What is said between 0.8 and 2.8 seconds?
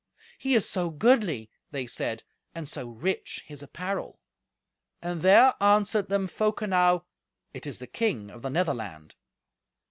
goodly," they said, "and